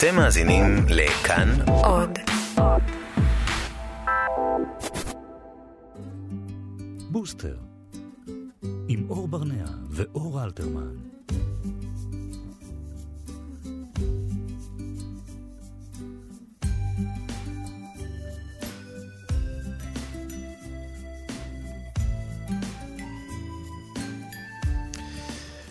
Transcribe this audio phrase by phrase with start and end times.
[0.00, 2.18] אתם מאזינים לכאן עוד.
[7.10, 7.56] בוסטר,
[8.88, 10.94] עם אור ברנע ואור אלתרמן.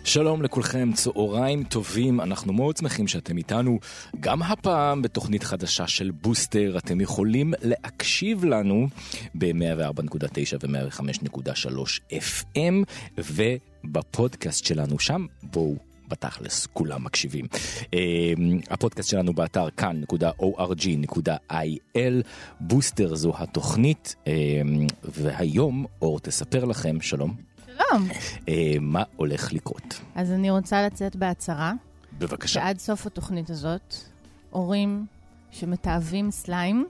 [0.10, 3.80] שלום לכולכם, צהריים טובים, אנחנו מאוד שמחים שאתם איתנו.
[4.20, 8.87] גם הפעם בתוכנית חדשה של בוסטר, אתם יכולים להקשיב לנו
[9.36, 12.86] ב-104.9 ו-105.3 FM,
[13.18, 15.75] ובפודקאסט שלנו שם, בואו
[16.07, 17.46] בתכלס, כולם מקשיבים.
[17.82, 17.87] Uh,
[18.70, 21.04] הפודקאסט שלנו באתר כאן.org.il,
[22.60, 24.28] בוסטר זו התוכנית, uh,
[25.04, 27.49] והיום אור תספר לכם, שלום.
[27.89, 28.07] שלום.
[28.10, 28.50] Uh,
[28.82, 30.02] מה הולך לקרות?
[30.16, 31.74] אז אני רוצה לצאת בהצהרה,
[32.20, 32.53] בבקשה.
[32.53, 33.95] שעד סוף התוכנית הזאת,
[34.50, 35.06] הורים
[35.52, 36.86] שמתעבים סליים,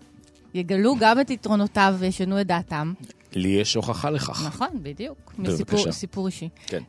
[0.54, 2.94] יגלו גם את יתרונותיו וישנו את דעתם.
[3.36, 4.46] לי יש הוכחה לכך.
[4.48, 5.34] נכון, בדיוק.
[5.38, 5.54] בבקשה.
[5.54, 6.50] מסיפור סיפור אישי.
[6.66, 6.84] כן.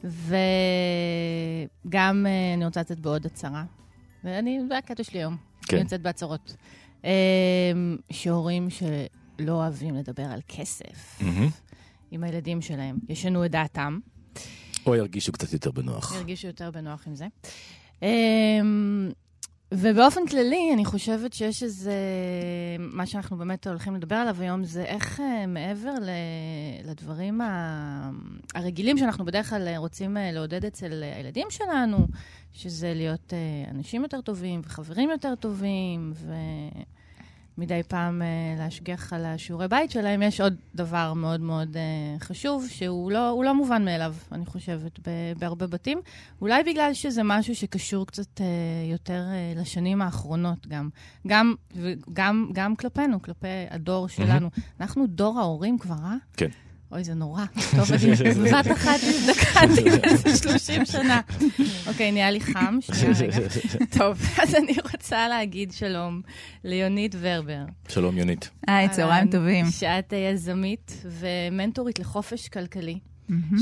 [1.86, 3.64] וגם אה, אני רוצה לצאת בעוד הצהרה.
[4.24, 5.36] ואני, זה הקטע שלי היום.
[5.62, 5.76] כן.
[5.76, 6.56] אני יוצאת בהצהרות.
[7.04, 7.10] אה,
[8.10, 11.48] שהורים שלא אוהבים לדבר על כסף מהמם.
[12.10, 13.98] עם הילדים שלהם, ישנו את דעתם.
[14.86, 16.14] או ירגישו קצת יותר בנוח.
[16.16, 17.26] ירגישו יותר בנוח עם זה.
[18.02, 19.10] אמ,
[19.74, 21.94] ובאופן כללי, אני חושבת שיש איזה...
[22.78, 26.10] מה שאנחנו באמת הולכים לדבר עליו היום, זה איך אה, מעבר ל-
[26.90, 28.10] לדברים ה-
[28.54, 32.06] הרגילים שאנחנו בדרך כלל אה, רוצים אה, לעודד אצל הילדים שלנו,
[32.52, 33.32] שזה להיות
[33.70, 36.12] אנשים יותר טובים וחברים יותר טובים,
[37.60, 38.26] ומדי פעם אה,
[38.58, 43.54] להשגיח על השיעורי בית שלהם, יש עוד דבר מאוד מאוד אה, חשוב, שהוא לא, לא
[43.54, 45.00] מובן מאליו, אני חושבת,
[45.38, 46.00] בהרבה בתים.
[46.40, 48.46] אולי בגלל שזה משהו שקשור קצת אה,
[48.90, 50.88] יותר אה, לשנים האחרונות גם.
[51.26, 54.50] גם, וגם, גם כלפינו, כלפי הדור שלנו.
[54.80, 56.16] אנחנו דור ההורים כבר, אה?
[56.36, 56.48] כן.
[56.92, 57.44] אוי, זה נורא.
[57.76, 61.20] טוב, אני בבת אחת הזדקנתי באיזה 30 שנה.
[61.86, 62.78] אוקיי, נהיה לי חם.
[62.80, 63.86] שנייה, רגע.
[63.98, 66.20] טוב, אז אני רוצה להגיד שלום
[66.64, 67.64] ליונית ורבר.
[67.88, 68.50] שלום יונית.
[68.66, 69.66] היי, צהריים טובים.
[69.70, 72.98] שאת אה, יזמית ומנטורית לחופש כלכלי,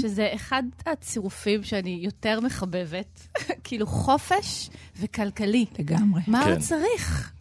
[0.01, 3.29] שזה אחד הצירופים שאני יותר מחבבת.
[3.65, 4.71] כאילו, חופש
[5.01, 5.67] וכלכלי.
[5.79, 6.23] לגמרי.
[6.27, 6.51] מה כן.
[6.51, 7.33] עוד צריך?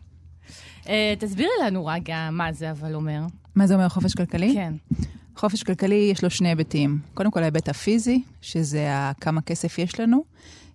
[0.89, 3.22] אה, תסבירי לנו רגע מה זה אבל אומר.
[3.56, 4.53] מה זה אומר חופש כלכלי?
[4.53, 4.73] כן.
[5.38, 7.00] חופש כלכלי יש לו שני היבטים.
[7.14, 8.88] קודם כל ההיבט הפיזי, שזה
[9.22, 10.24] כמה כסף יש לנו,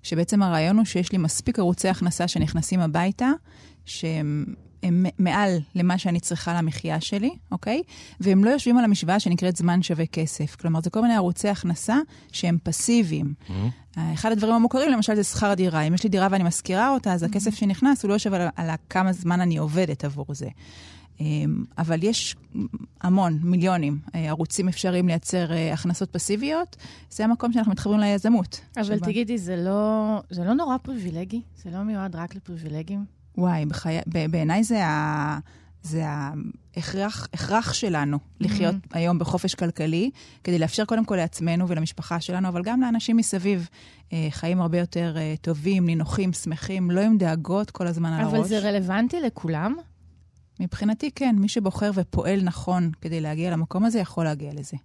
[0.02, 3.30] שבעצם הרעיון הוא שיש לי מספיק ערוצי הכנסה שנכנסים הביתה,
[3.84, 4.44] שהם
[4.82, 7.82] הם מעל למה שאני צריכה למחיה שלי, אוקיי?
[8.20, 10.56] והם לא יושבים על המשוואה שנקראת זמן שווה כסף.
[10.56, 11.96] כלומר, זה כל מיני ערוצי הכנסה
[12.32, 13.34] שהם פסיביים.
[14.14, 15.82] אחד הדברים המוכרים, למשל, זה שכר דירה.
[15.82, 18.70] אם יש לי דירה ואני משכירה אותה, אז הכסף שנכנס, הוא לא יושב על, על
[18.90, 20.48] כמה זמן אני עובדת עבור זה.
[21.20, 22.36] אמ, אבל יש
[23.00, 26.76] המון, מיליונים, אה, ערוצים אפשריים לייצר אה, הכנסות פסיביות.
[27.10, 28.60] זה המקום שאנחנו מתחברים ליזמות.
[28.76, 31.42] אבל שבה- תגידי, זה לא, זה לא נורא פריבילגי?
[31.64, 33.04] זה לא מיועד רק לפריבילגים?
[33.38, 35.38] וואי, בחיי, ב- בעיניי זה, ה,
[35.82, 38.88] זה ההכרח הכרח שלנו לחיות Mm-hmm.
[38.98, 40.10] היום בחופש כלכלי,
[40.44, 43.68] כדי לאפשר קודם כל לעצמנו ולמשפחה שלנו, אבל גם לאנשים מסביב
[44.12, 48.36] אה, חיים הרבה יותר אה, טובים, נינוחים, שמחים, לא עם דאגות כל הזמן על אבל
[48.36, 48.48] הראש.
[48.48, 49.76] זה רלוונטי לכולם?
[50.60, 54.76] מבחינתי, כן, מי שבוחר ופועל נכון כדי להגיע למקום הזה, יכול להגיע לזה.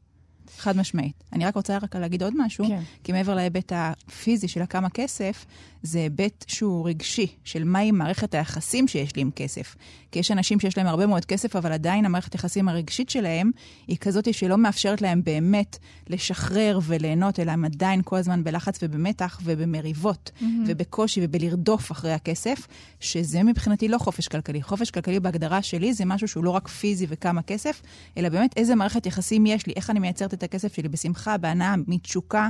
[0.58, 1.24] חד משמעית.
[1.34, 2.82] אני רק רוצה רק להגיד עוד משהו, כן.
[3.04, 5.46] כי מעבר להיבט הפיזי של הכמה כסף,
[5.84, 9.76] זה היבט שהוא רגשי, של מהי מערכת היחסים שיש לי עם כסף.
[10.12, 13.52] כי יש אנשים שיש להם הרבה מאוד כסף, אבל עדיין המערכת היחסים הרגשית שלהם
[13.88, 15.78] היא כזאת שלא מאפשרת להם באמת
[16.10, 20.32] לשחרר וליהנות, אלא הם עדיין כל הזמן בלחץ ובמתח ובמריבות
[20.68, 22.68] ובקושי ובלרדוף אחרי הכסף,
[23.00, 24.64] שזה מבחינתי לא חופש כלכלי.
[24.64, 27.82] חופש כלכלי בהגדרה שלי זה משהו שהוא לא רק פיזי וכמה כסף,
[28.18, 31.76] אלא באמת איזה מערכת יחסים יש לי, איך אני מייצרת את הכסף שלי בשמחה, בהנאה,
[31.88, 32.50] מתשוקה.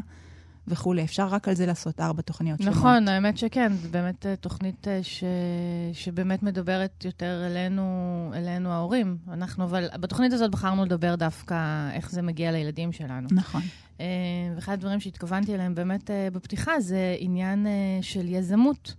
[0.68, 1.04] וכולי.
[1.04, 2.78] אפשר רק על זה לעשות ארבע תוכניות שלמות.
[2.78, 5.24] נכון, האמת שכן, זו באמת אה, תוכנית אה, ש...
[5.94, 9.18] שבאמת מדברת יותר אלינו, אלינו ההורים.
[9.32, 13.28] אנחנו, אבל בתוכנית הזאת בחרנו לדבר דווקא איך זה מגיע לילדים שלנו.
[13.32, 13.62] נכון.
[14.00, 14.06] אה,
[14.56, 17.68] ואחד הדברים שהתכוונתי אליהם באמת בפתיחה זה עניין
[18.02, 18.94] של יזמות.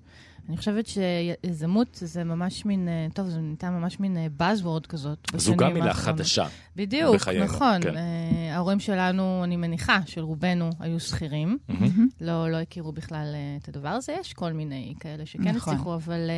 [0.49, 5.19] אני חושבת שיזמות זה ממש מין, אה, טוב, זה נהייתה ממש מין אה, buzzword כזאת.
[5.35, 6.19] זו גם מילה האחרונות.
[6.21, 6.47] חדשה.
[6.77, 7.83] בדיוק, בחיינו, נכון.
[7.83, 7.97] כן.
[7.97, 11.59] אה, ההורים שלנו, אני מניחה, של רובנו היו שכירים.
[11.69, 12.09] מהמם.
[12.21, 14.15] לא, לא הכירו בכלל את הדבר הזה.
[14.21, 15.75] יש כל מיני כאלה שכן נכון.
[15.75, 16.31] הצליחו, אבל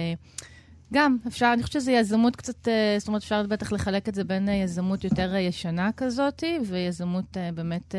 [0.92, 2.68] גם, אפשר, אני חושבת שזה יזמות קצת,
[2.98, 7.94] זאת אומרת, אפשר בטח לחלק את זה בין יזמות יותר ישנה כזאת, ויזמות באמת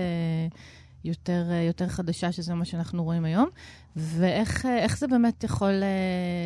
[1.03, 3.49] יותר, יותר חדשה, שזה מה שאנחנו רואים היום,
[3.95, 5.83] ואיך זה באמת יכול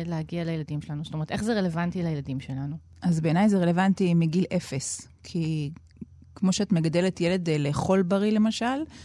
[0.06, 1.04] להגיע לילדים שלנו?
[1.04, 2.76] זאת אומרת, איך זה רלוונטי לילדים שלנו?
[3.02, 5.70] אז בעיניי זה רלוונטי מגיל אפס, כי
[6.36, 8.64] כמו שאת מגדלת ילד אה, לאכול בריא למשל,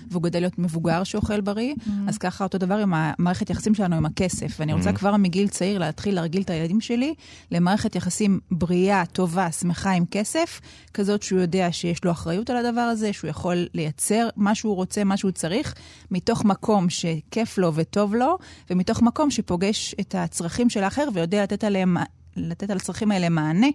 [0.09, 2.09] והוא גדל להיות מבוגר שאוכל בריא, mm-hmm.
[2.09, 4.55] אז ככה אותו דבר עם המערכת יחסים שלנו עם הכסף.
[4.59, 4.93] ואני רוצה mm-hmm.
[4.93, 7.13] כבר מגיל צעיר להתחיל להרגיל את הילדים שלי
[7.51, 10.61] למערכת יחסים בריאה, טובה, שמחה עם כסף,
[10.93, 15.03] כזאת שהוא יודע שיש לו אחריות על הדבר הזה, שהוא יכול לייצר מה שהוא רוצה,
[15.03, 15.75] מה שהוא צריך,
[16.11, 18.37] מתוך מקום שכיף לו וטוב לו,
[18.69, 21.97] ומתוך מקום שפוגש את הצרכים של האחר ויודע לתת עליהם,
[22.37, 23.67] לתת על הצרכים האלה מענה.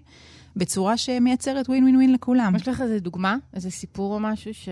[0.56, 2.52] בצורה שמייצרת ווין ווין ווין לכולם.
[2.56, 3.36] יש לך איזה דוגמה?
[3.54, 4.68] איזה סיפור או משהו ש...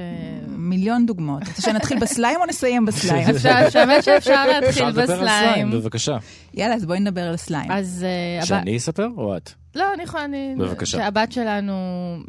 [0.48, 1.48] מיליון דוגמאות.
[1.48, 3.26] רוצה שנתחיל בסליים או נסיים בסליים?
[3.74, 4.64] האמת שאפשר להתחיל בסליים.
[4.68, 6.16] אפשר לדבר על סליים, בבקשה.
[6.54, 7.70] יאללה, אז בואי נדבר על סליים.
[7.72, 8.06] אז...
[8.40, 9.50] אה, שאני אספר או את?
[9.74, 10.54] לא, אני יכולה, אני...
[10.58, 10.98] בבקשה.
[10.98, 11.72] שהבת שלנו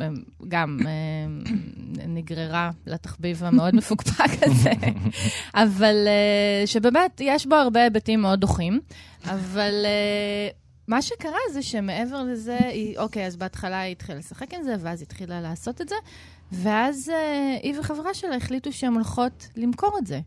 [0.01, 0.07] אה,
[0.47, 0.91] גם אה,
[2.07, 4.71] נגררה לתחביב המאוד מפוקפק הזה,
[5.55, 5.95] אבל
[6.65, 8.79] שבאמת יש בו הרבה היבטים מאוד דוחים,
[9.25, 9.73] אבל
[10.87, 15.01] מה שקרה זה שמעבר לזה, היא, אוקיי, אז בהתחלה היא התחילה לשחק עם זה, ואז
[15.01, 15.95] היא התחילה לעשות את זה,
[16.51, 20.19] ואז אה, היא וחברה שלה החליטו שהן הולכות למכור את זה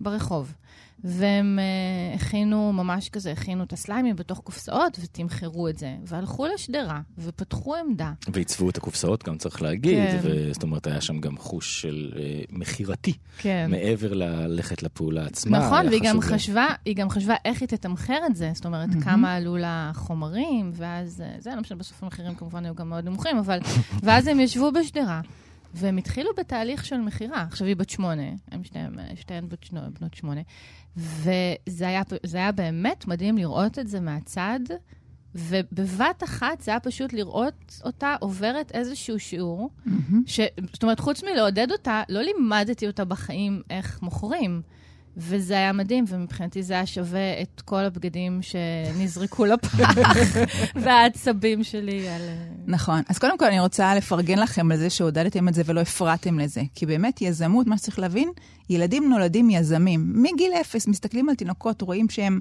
[0.00, 0.54] ברחוב.
[1.04, 5.94] והם uh, הכינו, ממש כזה, הכינו את הסליימים בתוך קופסאות ותמחרו את זה.
[6.04, 8.12] והלכו לשדרה ופתחו עמדה.
[8.32, 9.98] ועיצבו את הקופסאות, גם צריך להגיד.
[9.98, 10.18] כן.
[10.22, 12.18] וזאת אומרת, היה שם גם חוש של uh,
[12.50, 13.12] מכירתי.
[13.38, 13.70] כן.
[13.70, 15.58] מעבר ללכת לפעולה עצמה.
[15.58, 18.50] נכון, והיא גם, חשבה, היא גם חשבה איך היא תתמחר את זה.
[18.54, 19.04] זאת אומרת, mm-hmm.
[19.04, 23.04] כמה עלו לה חומרים, ואז, uh, זה לא משנה, בסוף המחירים כמובן היו גם מאוד
[23.04, 23.58] נמוכים, אבל...
[24.04, 25.20] ואז הם ישבו בשדרה.
[25.74, 27.42] והם התחילו בתהליך של מכירה.
[27.42, 30.40] עכשיו היא בת שמונה, הם שתיהן, שתיהן בנות שמונה.
[30.96, 32.02] וזה היה,
[32.34, 34.60] היה באמת מדהים לראות את זה מהצד,
[35.34, 40.14] ובבת אחת זה היה פשוט לראות אותה עוברת איזשהו שיעור, mm-hmm.
[40.26, 40.40] ש,
[40.72, 44.62] זאת אומרת, חוץ מלעודד אותה, לא לימדתי אותה בחיים איך מוכרים.
[45.16, 49.94] וזה היה מדהים, ומבחינתי זה היה שווה את כל הבגדים שנזרקו לפח,
[50.82, 52.20] והעצבים שלי על...
[52.20, 52.34] אה,
[52.66, 53.02] נכון.
[53.08, 56.62] אז קודם כל אני רוצה לפרגן לכם על זה שעודדתם את זה ולא הפרעתם לזה.
[56.74, 58.28] כי באמת יזמות, מה שצריך להבין,
[58.72, 60.12] ילדים נולדים יזמים.
[60.14, 62.40] מגיל אפס מסתכלים על תינוקות, רואים שהם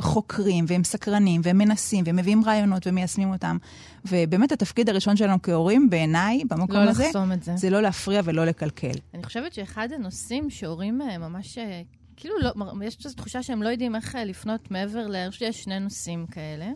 [0.00, 3.56] חוקרים, והם סקרנים, והם מנסים, והם מביאים רעיונות ומיישמים אותם.
[4.04, 8.92] ובאמת התפקיד הראשון שלנו כהורים, בעיניי, במקום לא הזה, זה, זה לא להפריע ולא לקלקל.
[9.14, 11.82] אני חושבת שאחד הנושאים שהורים אה, ממש אה,
[12.16, 12.52] כאילו, לא,
[12.84, 15.16] יש איזו תחושה שהם לא יודעים איך אה, לפנות מעבר ל...
[15.40, 16.66] יש שני נושאים כאלה.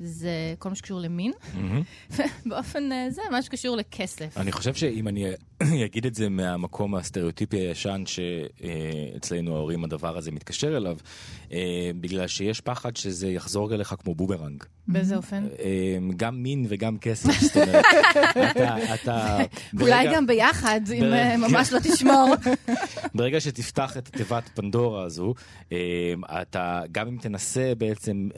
[0.00, 1.32] זה כל מה שקשור למין,
[2.46, 4.38] ובאופן אה, זה, מה שקשור לכסף.
[4.38, 5.24] אני חושב שאם אני
[5.86, 10.96] אגיד את זה מהמקום הסטריאוטיפי הישן שאצלנו ההורים הדבר הזה מתקשר אליו,
[11.52, 14.64] אה, בגלל שיש פחד שזה יחזור אליך כמו בומרנג.
[14.88, 15.46] באיזה אופן?
[16.16, 17.84] גם מין וגם כסף, זאת אומרת,
[18.94, 19.38] אתה...
[19.80, 22.34] אולי גם ביחד, אם ממש לא תשמור.
[23.14, 25.34] ברגע שתפתח את תיבת פנדורה הזו,
[26.24, 28.28] אתה, גם אם תנסה בעצם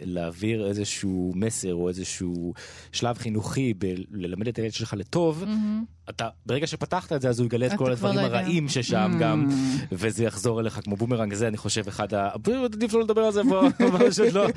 [0.00, 0.95] להעביר איזשהו...
[0.96, 2.54] איזשהו מסר או איזשהו
[2.92, 3.74] שלב חינוכי
[4.10, 6.10] בללמד את הילד שלך לטוב, mm-hmm.
[6.10, 9.20] אתה, ברגע שפתחת את זה, אז הוא יגלה את כל הדברים הרעים ששם mm-hmm.
[9.20, 9.48] גם,
[9.92, 11.34] וזה יחזור אליך כמו בומרנג.
[11.34, 12.28] זה, אני חושב, אחד ה...
[12.64, 13.68] עדיף לא לדבר על זה פה,
[14.08, 14.48] פשוט לא,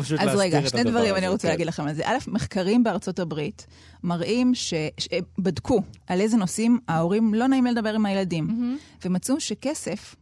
[0.00, 1.48] פשוט אז רגע, שני דברים אני רוצה כן.
[1.48, 2.02] להגיד לכם על זה.
[2.06, 3.66] א', מחקרים בארצות הברית
[4.02, 9.06] מראים שבדקו על איזה נושאים ההורים לא נעים לדבר עם הילדים, mm-hmm.
[9.06, 10.14] ומצאו שכסף,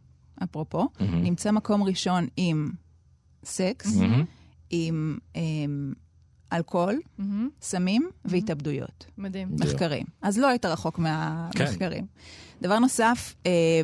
[0.43, 2.71] אפרופו, נמצא מקום ראשון עם
[3.45, 3.97] סקס.
[4.69, 5.93] עם עם
[6.53, 7.23] אלכוהול, mm-hmm.
[7.61, 8.29] סמים mm-hmm.
[8.31, 9.05] והתאבדויות.
[9.17, 9.47] מדהים.
[9.59, 10.05] מחקרים.
[10.21, 12.05] אז לא היית רחוק מהמחקרים.
[12.05, 12.61] כן.
[12.61, 13.81] דבר נוסף, אה,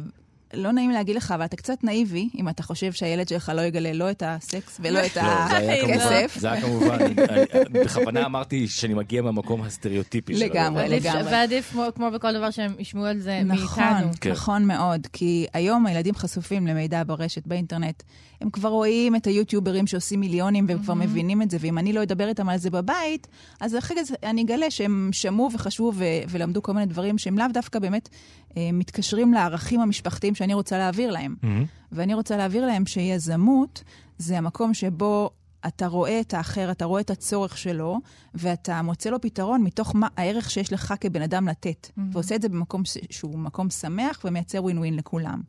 [0.53, 3.93] לא נעים להגיד לך, אבל אתה קצת נאיבי, אם אתה חושב שהילד שלך לא יגלה
[3.93, 6.35] לא את הסקס ולא את לא, הכסף.
[6.39, 6.97] זה היה כמובן,
[7.83, 10.45] בכוונה אמרתי שאני מגיע מהמקום הסטריאוטיפי שלו.
[10.45, 11.23] לגמרי, לגמרי.
[11.23, 13.63] ועדיף, כמו בכל דבר שהם ישמעו על זה מאיתנו.
[13.63, 14.31] נכון.
[14.31, 18.03] נכון מאוד, כי היום הילדים חשופים למידע ברשת, באינטרנט.
[18.41, 22.03] הם כבר רואים את היוטיוברים שעושים מיליונים והם כבר מבינים את זה, ואם אני לא
[22.03, 23.27] אדבר איתם על זה בבית,
[23.59, 25.91] אז אחרי זה אני אגלה שהם שמעו וחשבו
[26.29, 28.09] ולמדו כל מיני דברים שהם לאו דווקא באמת
[28.57, 31.35] אה, מתקשרים לערכים המשפחתיים שאני רוצה להעביר להם.
[31.41, 31.47] Mm-hmm.
[31.91, 33.83] ואני רוצה להעביר להם שיזמות
[34.17, 35.29] זה המקום שבו
[35.67, 37.99] אתה רואה את האחר, אתה רואה את הצורך שלו,
[38.33, 41.87] ואתה מוצא לו פתרון מתוך מה הערך שיש לך כבן אדם לתת.
[41.87, 42.01] Mm-hmm.
[42.11, 45.41] ועושה את זה במקום שהוא מקום שמח ומייצר ווין ווין לכולם.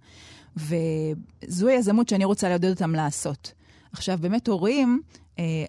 [0.57, 3.53] וזו היזמות שאני רוצה לעודד אותם לעשות.
[3.93, 5.01] עכשיו, באמת הורים,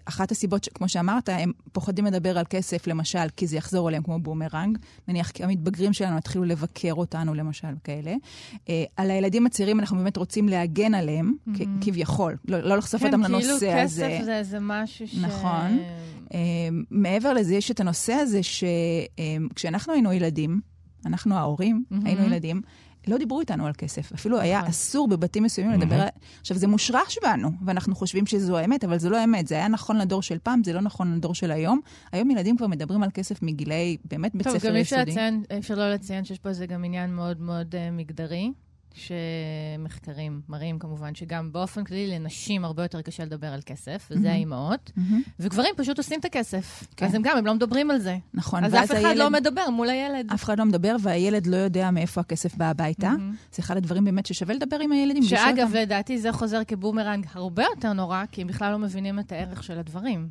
[0.04, 4.18] אחת הסיבות, כמו שאמרת, הם פוחדים לדבר על כסף, למשל, כי זה יחזור אליהם כמו
[4.18, 4.78] בומרנג.
[5.08, 8.14] נניח, כי המתבגרים שלנו התחילו לבקר אותנו, למשל, כאלה.
[8.68, 11.62] אה, על הילדים הצעירים אנחנו באמת רוצים להגן עליהם, mm-hmm.
[11.80, 14.02] כביכול, לא, לא לחשוף כן, אותם כאילו לנושא הזה.
[14.02, 15.14] כן, כאילו כסף זה איזה משהו ש...
[15.14, 15.78] נכון.
[16.34, 20.60] אה, מעבר לזה, יש את הנושא הזה שכשאנחנו היינו ילדים,
[21.06, 21.96] אנחנו ההורים, mm-hmm.
[22.04, 22.62] היינו ילדים,
[23.06, 24.12] לא דיברו איתנו על כסף.
[24.12, 24.70] אפילו היה נכון.
[24.70, 26.08] אסור בבתים מסוימים לדבר על...
[26.40, 29.46] עכשיו, זה מושרש בנו, ואנחנו חושבים שזו האמת, אבל זו לא האמת.
[29.46, 31.80] זה היה נכון לדור של פעם, זה לא נכון לדור של היום.
[32.12, 35.10] היום ילדים כבר מדברים על כסף מגילאי, באמת, בית טוב, ספר גם אי אפשר יסודי.
[35.10, 38.52] לציין, אי אפשר לא לציין שיש פה איזה גם עניין מאוד מאוד אה, מגדרי,
[38.94, 44.90] שמחקרים מראים כמובן שגם באופן כללי לנשים הרבה יותר קשה לדבר על כסף, וזה האימהות,
[44.96, 45.22] מהמם.
[45.40, 46.84] וגברים פשוט עושים את הכסף.
[46.96, 47.06] כן.
[47.06, 48.16] אז הם גם, הם לא מדברים על זה.
[48.34, 50.26] נכון, אז אף אחד הילד- לא מדבר מול הילד.
[50.34, 53.08] אף אחד לא מדבר, והילד לא יודע מאיפה הכסף בא הביתה.
[53.10, 53.34] מהמם.
[53.52, 55.22] זה אחד הדברים באמת ששווה לדבר עם הילדים.
[55.22, 55.70] שאגב.
[55.76, 59.78] לדעתי זה חוזר כבומרנג הרבה יותר נורא, כי הם בכלל לא מבינים את הערך של
[59.78, 60.28] הדברים.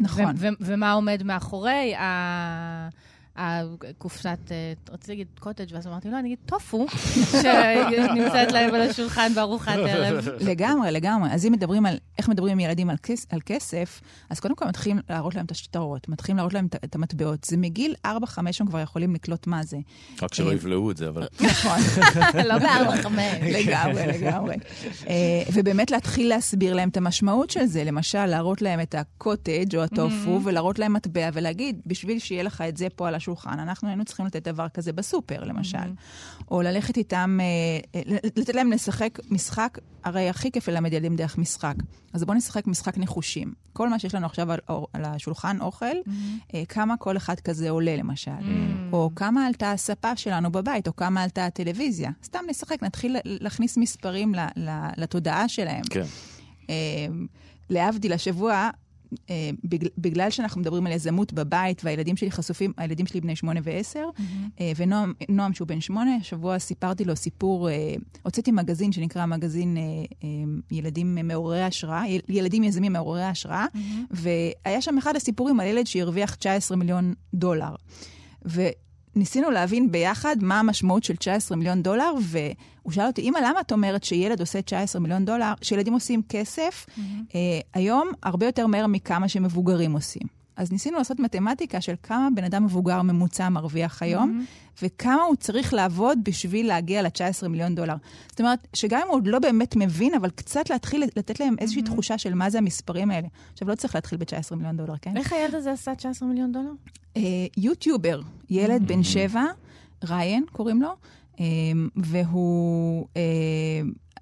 [0.00, 0.24] נכון.
[0.36, 2.88] ו- ו- ומה עומד מאחורי ה...
[3.36, 6.86] הקופסת, אה, רציתי להגיד קוטג', ואז אמרתי, לא, אני אגיד טופו,
[7.42, 10.28] שנמצאת להם על השולחן בארוחת ערב.
[10.40, 11.30] לגמרי, לגמרי.
[11.32, 14.64] אז אם מדברים על איך מדברים עם ילדים על, כס, על כסף, אז קודם כל
[14.64, 17.44] מתחילים להראות להם את השטרות, מתחילים להראות להם את, המטבעות.
[17.44, 18.08] זה מגיל 4-5
[18.60, 19.76] הם כבר יכולים לקלוט מה זה.
[20.22, 21.28] רק שלא יבלעו את זה, אבל...
[21.50, 21.78] נכון,
[22.48, 23.34] לא בארבע חמש.
[23.42, 24.56] לגמרי, לגמרי.
[25.08, 27.84] אה, ובאמת להתחיל להסביר להם את המשמעות של זה.
[27.84, 32.76] למשל, להראות להם את הקוטג' או הטופו, ולהראות להם מטבע, ולהגיד, בשביל שיהיה לך את
[32.76, 35.78] זה פה על השולחן, אנחנו היינו צריכים לתת דבר כזה בסופר, למשל.
[36.50, 41.38] או ללכת איתם, אה, אה, לתת להם לשחק משחק, הרי הכי כיף ללמד ילדים דרך
[41.38, 41.74] משחק.
[42.12, 43.52] אז בואו נשחק משחק נחושים.
[43.72, 44.58] כל מה שיש לנו עכשיו על,
[44.92, 45.96] על השולחן אוכל,
[46.54, 48.30] אה, כמה כל אחד כזה עולה, למשל.
[48.92, 52.10] או כמה עלתה הספה שלנו בבית, או כמה עלתה הטלוויזיה.
[52.24, 54.34] סתם נשחק, נתחיל להכניס מספרים
[54.96, 55.82] לתודעה שלהם.
[55.90, 56.04] כן.
[57.70, 58.70] להבדיל, השבוע,
[59.98, 64.08] בגלל שאנחנו מדברים על יזמות בבית, והילדים שלי חשופים, הילדים שלי בני שמונה ועשר,
[64.60, 69.76] אה, ונועם, נועם שהוא בן שמונה, השבוע סיפרתי לו סיפור, אה, הוצאתי מגזין שנקרא מגזין
[69.76, 69.82] אה,
[70.24, 70.28] אה,
[70.70, 73.66] ילדים מעוררי השראה, יל- ילדים יזמים מעוררי השראה,
[74.10, 77.74] והיה שם אחד הסיפורים על ילד שהרוויח 19 מיליון דולר.
[79.16, 83.72] וניסינו להבין ביחד מה המשמעות של 19 מיליון דולר, והוא שאל אותי, אמא, למה את
[83.72, 86.86] אומרת שילד עושה 19 מיליון דולר, שילדים עושים כסף,
[87.34, 87.40] אה,
[87.74, 90.39] היום הרבה יותר מהר מכמה שמבוגרים עושים.
[90.56, 94.44] אז ניסינו לעשות מתמטיקה של כמה בן אדם מבוגר ממוצע מרוויח היום,
[94.82, 97.94] וכמה הוא צריך לעבוד בשביל להגיע ל-19 מיליון דולר.
[98.28, 101.82] זאת אומרת, שגם אם הוא עוד לא באמת מבין, אבל קצת להתחיל לתת להם איזושהי
[101.82, 103.28] תחושה של מה זה המספרים האלה.
[103.52, 105.16] עכשיו, לא צריך להתחיל ב-19 מיליון דולר, כן?
[105.16, 106.70] איך הילד הזה עשה 19 מיליון דולר?
[107.16, 107.22] אה,
[107.56, 109.44] יוטיובר, ילד בן שבע,
[110.04, 110.90] ריין קוראים לו,
[111.40, 111.44] אה,
[111.96, 113.22] והוא, אה,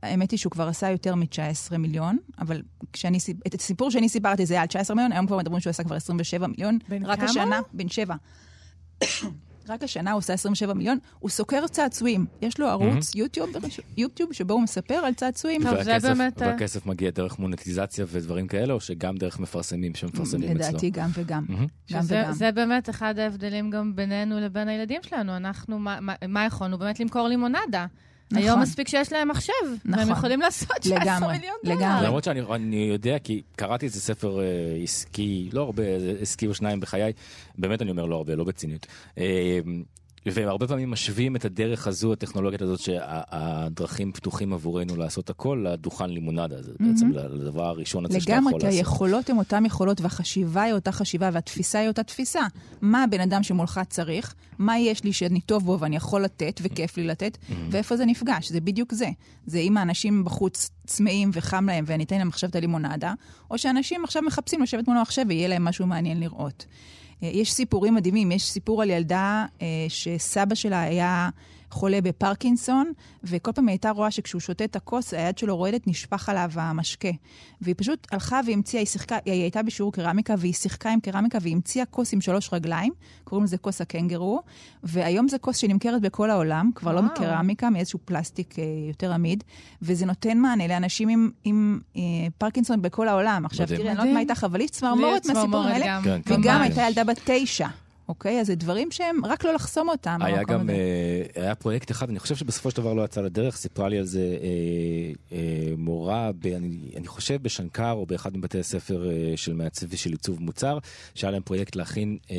[0.03, 2.63] האמת היא שהוא כבר עשה יותר מ-19 מיליון, אבל
[2.93, 5.85] כשאני, את הסיפור שאני סיפרתי זה היה על 19 מיליון, היום כבר מדברים שהוא עשה
[5.85, 6.79] כבר 27 מיליון.
[6.89, 7.29] בן רק כמה?
[7.31, 8.15] השנה, בן שבע.
[9.69, 12.27] רק השנה הוא עושה 27 מיליון, הוא סוקר צעצועים.
[12.43, 13.49] יש לו ערוץ יוטיוב,
[13.97, 15.63] יוטיוב שבו הוא מספר על צעצועים.
[15.65, 16.09] והכסף-
[16.43, 20.69] אה, והכסף מגיע דרך מונטיזציה ודברים כאלה, או שגם דרך מפרסמים שמפרסמים אצלו?
[20.69, 21.45] לדעתי גם וגם.
[21.93, 22.33] גם וגם.
[22.33, 25.37] זה באמת אחד ההבדלים גם בינינו לבין הילדים שלנו.
[25.37, 25.79] אנחנו,
[26.29, 26.79] מה יכולנו?
[26.79, 27.87] באמת למכור לימונדה.
[28.31, 28.43] נכון.
[28.45, 29.53] היום מספיק שיש להם מחשב,
[29.85, 29.99] נכון.
[29.99, 31.77] והם יכולים לעשות 19 לגמרי, מיליון דולר.
[31.77, 32.07] לגמרי.
[32.07, 34.45] למרות שאני אני יודע, כי קראתי איזה ספר אה,
[34.83, 35.83] עסקי, לא הרבה,
[36.21, 37.13] עסקי או שניים בחיי,
[37.59, 38.87] באמת אני אומר לא הרבה, לא בציניות.
[39.19, 39.59] אה,
[40.27, 46.11] והם הרבה פעמים משווים את הדרך הזו, הטכנולוגית הזאת, שהדרכים פתוחים עבורנו לעשות הכל, לדוכן
[46.11, 48.79] לימונדה, זה בעצם לדבר הראשון הזה שאתה לגמרי, יכול כי לעשות.
[48.79, 52.41] היכולות הן אותן יכולות, והחשיבה היא אותה חשיבה, והתפיסה היא אותה תפיסה.
[52.81, 56.97] מה הבן אדם שמולך צריך, מה יש לי שאני טוב בו ואני יכול לתת, וכיף
[56.97, 57.39] לי לתת,
[57.71, 59.09] ואיפה זה נפגש, זה בדיוק זה.
[59.47, 63.15] זה אם האנשים בחוץ צמאים וחם להם ואני אתן להם עכשיו את הלימונדה,
[63.51, 66.67] או שאנשים עכשיו מחפשים לשבת מול המחשב ויהיה להם משהו מעניין לראות.
[67.23, 71.29] אה, יש סיפורים מדהימים, יש סיפור על ילדה אה, שסבא שלה היה
[71.71, 72.93] חולה בפרקינסון,
[73.25, 77.09] וכל פעם היא הייתה רואה שכשהוא שותה את הכוס, היד שלו רועדת, נשפך עליו המשקה.
[77.61, 81.55] והיא פשוט הלכה והמציאה, היא שיחקה, היא הייתה בשיעור קרמיקה, והיא שיחקה עם קרמיקה, והיא
[81.55, 82.93] המציאה כוס עם שלוש רגליים,
[83.25, 84.43] קוראים לזה כוס הקנגרו,
[84.83, 87.13] והיום זו כוס שנמכרת בכל העולם, כבר לא וואו.
[87.13, 89.45] מקרמיקה, מאיזשהו פלסטיק אה, יותר עמיד,
[89.83, 92.03] וזה נותן מענה לאנשים עם, עם אה,
[92.39, 93.45] פרקינסון בכל העולם.
[93.45, 93.67] עכשיו.
[93.67, 96.01] תראי, אני לא יודעת מה איתך, אבל יש צמרמורת מהסיפורים האלה.
[96.05, 96.21] גם.
[96.27, 96.61] וגם.
[96.61, 97.69] הייתה ילדה בת תשע,
[98.09, 98.41] אוקיי?
[98.41, 100.19] אז זה דברים שהם רק לא לחסום אותם.
[100.23, 100.73] היה גם, הזה.
[100.73, 104.05] אה, היה פרויקט אחד, אני חושב שבסופו של דבר לא יצא לדרך, סיפרה לי על
[104.05, 109.53] זה אה, אה, מורה, ב, אני, אני חושב בשנקר או באחד מבתי הספר אה, של
[109.53, 110.79] מעצב ושל עיצוב מוצר,
[111.15, 112.37] שהיה להם פרויקט להכין אה,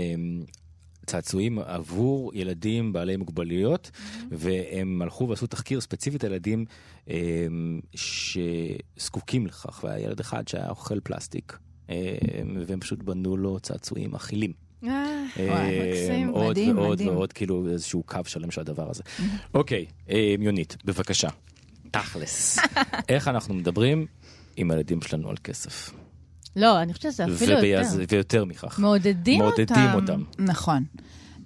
[1.06, 3.92] צעצועים עבור ילדים בעלי מוגבלויות,
[4.32, 6.66] והם הלכו ועשו תחקיר ספציפית על ילדים
[7.10, 7.48] אה,
[7.96, 11.58] שזקוקים לכך, והיה ילד אחד שהיה אוכל פלסטיק.
[11.90, 12.18] אה,
[12.68, 14.69] והם פשוט בנו לו צעצועים אכילים.
[14.88, 16.29] אה, מקסים.
[16.29, 17.01] עוד מדהים, ועוד.
[17.01, 19.03] ועוד, כאילו איזשהו קו שלם של הדבר הזה.
[19.53, 21.27] אוקיי, אה, יונית, בבקשה.
[21.91, 22.59] תכלס,
[23.09, 24.05] איך אנחנו מדברים
[24.57, 25.91] עם הילדים שלנו על כסף?
[26.55, 27.81] לא, אני חושבת שזה אפילו יותר.
[28.09, 28.79] ויותר מכך.
[28.79, 29.63] מעודדים אותם.
[29.63, 30.24] מעודדים אותם.
[30.39, 30.83] נכון.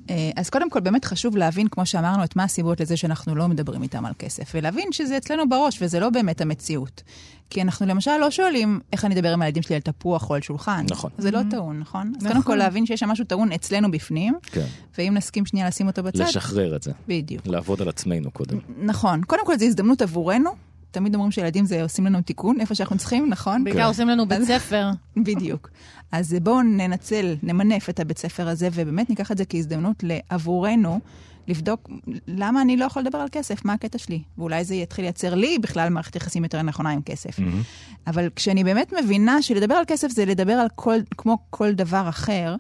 [0.10, 3.48] אה, אז קודם כל, באמת חשוב להבין, כמו שאמרנו, את מה הסיבות לזה שאנחנו לא
[3.48, 7.04] מדברים איתם על כסף, ולהבין שזה אצלנו בראש, וזה לא באמת המציאות.
[7.50, 10.42] כי אנחנו למשל לא שואלים איך אני אדבר עם הילדים שלי על תפוח או על
[10.42, 10.86] שולחן.
[10.90, 11.12] נכון.
[11.18, 12.14] זה לא טעון, נכון?
[12.18, 14.66] אז קודם כל להבין שיש שם משהו טעון אצלנו בפנים, כן.
[14.98, 16.92] ואם נסכים שנייה לשים אותו בצד, לשחרר את זה.
[17.08, 17.48] בדיוק.
[17.48, 18.58] לעבוד על עצמנו קודם.
[18.82, 19.22] נכון.
[19.24, 20.50] קודם כל, זו הזדמנות עבורנו.
[20.94, 23.64] תמיד אומרים שילדים זה עושים לנו תיקון איפה שאנחנו צריכים, נכון?
[23.64, 24.90] בעיקר עושים לנו בית ספר.
[25.28, 25.70] בדיוק.
[26.12, 31.00] אז בואו ננצל, נמנף את הבית ספר הזה, ובאמת ניקח את זה כהזדמנות עבורנו
[31.48, 31.90] לבדוק
[32.28, 34.22] למה אני לא יכול לדבר על כסף, מה הקטע שלי.
[34.38, 37.40] ואולי זה יתחיל לייצר לי בכלל מערכת יחסים יותר נכונה עם כסף.
[37.40, 38.08] Mm-hmm.
[38.08, 42.56] אבל כשאני באמת מבינה שלדבר על כסף זה לדבר על כל, כמו כל דבר אחר,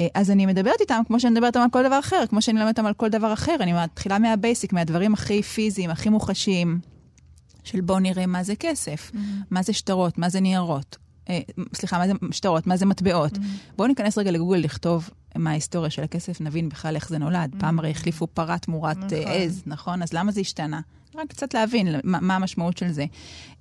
[0.00, 2.58] אה, אז אני מדברת איתם כמו שאני מדברת איתם על כל דבר אחר, כמו שאני
[2.58, 3.56] מלמדת אותם על כל דבר אחר.
[3.60, 6.78] אני מתחילה מהבייסיק, מהדברים הכי פיזיים, הכי מוחשיים,
[7.64, 9.18] של בואו נראה מה זה כסף, mm-hmm.
[9.50, 10.96] מה זה שטרות, מה זה ניירות.
[11.28, 11.40] אה,
[11.74, 13.32] סליחה, מה זה שטרות, מה זה מטבעות.
[13.32, 13.76] Mm-hmm.
[13.76, 17.54] בואו ניכנס רגע לגוגל לכתוב מה ההיסטוריה של הכסף, נבין בכלל איך זה נולד.
[17.54, 17.60] Mm-hmm.
[17.60, 19.18] פעם הרי החליפו פרה תמורת נכון.
[19.26, 20.02] עז, נכון?
[20.02, 20.80] אז למה זה השתנה?
[21.14, 23.06] רק קצת להבין מה, מה המשמעות של זה.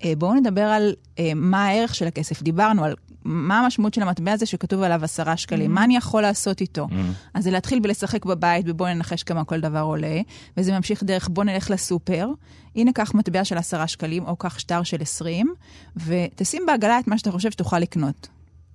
[0.04, 2.42] אה, בואו נדבר על אה, מה הערך של הכסף.
[2.42, 5.74] דיברנו על מה המשמעות של המטבע הזה שכתוב עליו עשרה שקלים, mm-hmm.
[5.74, 6.88] מה אני יכול לעשות איתו?
[6.90, 7.30] Mm-hmm.
[7.34, 10.22] אז זה להתחיל בלשחק בבית ובואו ננחש כמה כל דבר עולה,
[10.58, 12.30] וזה ממשיך דרך בואו נלך לסופר,
[12.76, 15.54] הנה קח מטבע של עשרה שקלים, או קח שטר של עשרים,
[15.98, 18.28] ותשים בעגלה את מה שאתה חושב שתוכל לקנות.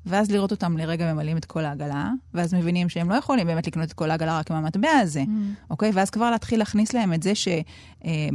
[0.06, 3.88] ואז לראות אותם לרגע ממלאים את כל העגלה, ואז מבינים שהם לא יכולים באמת לקנות
[3.88, 5.70] את כל העגלה רק עם המטבע הזה, mm.
[5.70, 5.90] אוקיי?
[5.94, 7.48] ואז כבר להתחיל להכניס להם את זה ש...
[8.04, 8.28] אה,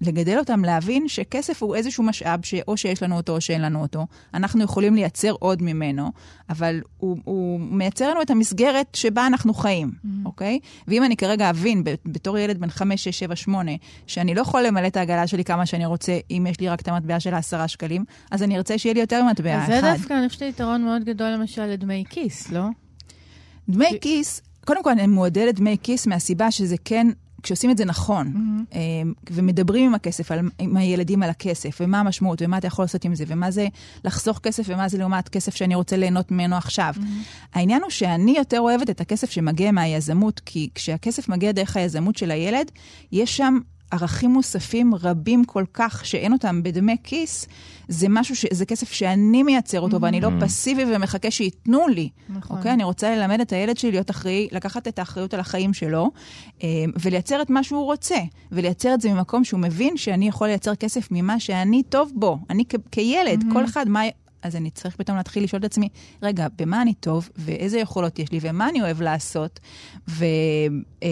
[0.00, 4.06] לגדל אותם להבין שכסף הוא איזשהו משאב שאו שיש לנו אותו או שאין לנו אותו.
[4.34, 6.12] אנחנו יכולים לייצר עוד ממנו,
[6.50, 10.08] אבל הוא, הוא מייצר לנו את המסגרת שבה אנחנו חיים, mm-hmm.
[10.24, 10.58] אוקיי?
[10.88, 13.72] ואם אני כרגע אבין, בתור ילד בן 5, 6, 7, 8,
[14.06, 16.88] שאני לא יכול למלא את העגלה שלי כמה שאני רוצה, אם יש לי רק את
[16.88, 19.72] המטבע של העשרה שקלים, אז אני ארצה שיהיה לי יותר מטבע אחד.
[19.72, 22.64] אז זה דווקא, אני חושבת יתרון מאוד גדול למשל לדמי כיס, לא?
[23.68, 27.06] דמי כיס, קודם כל אני מועדלת דמי כיס מהסיבה שזה כן
[27.42, 28.76] כשעושים את זה נכון, mm-hmm.
[29.30, 33.14] ומדברים עם הכסף, על, עם הילדים על הכסף, ומה המשמעות, ומה אתה יכול לעשות עם
[33.14, 33.66] זה, ומה זה
[34.04, 36.94] לחסוך כסף, ומה זה לעומת כסף שאני רוצה ליהנות ממנו עכשיו.
[36.96, 37.48] Mm-hmm.
[37.54, 42.30] העניין הוא שאני יותר אוהבת את הכסף שמגיע מהיזמות, כי כשהכסף מגיע דרך היזמות של
[42.30, 42.70] הילד,
[43.12, 43.58] יש שם
[43.92, 47.46] ערכים מוספים רבים כל כך שאין אותם בדמי כיס,
[47.88, 48.46] זה משהו, ש...
[48.52, 50.02] זה כסף שאני מייצר אותו, mm-hmm.
[50.02, 50.44] ואני לא mm-hmm.
[50.44, 52.08] פסיבי ומחכה שייתנו לי.
[52.28, 52.56] נכון.
[52.56, 52.72] אוקיי?
[52.72, 56.10] אני רוצה ללמד את הילד שלי להיות אחראי, לקחת את האחריות על החיים שלו,
[56.62, 56.68] אה,
[57.02, 58.18] ולייצר את מה שהוא רוצה,
[58.52, 62.38] ולייצר את זה ממקום שהוא מבין שאני יכול לייצר כסף ממה שאני טוב בו.
[62.50, 63.52] אני כ- כילד, mm-hmm.
[63.52, 64.02] כל אחד, מה,
[64.42, 65.88] אז אני צריך פתאום להתחיל לשאול את עצמי,
[66.22, 69.60] רגע, במה אני טוב, ואיזה יכולות יש לי, ומה אני אוהב לעשות,
[70.08, 70.24] ו,
[71.02, 71.08] אה,